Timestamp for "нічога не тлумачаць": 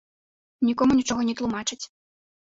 0.99-1.79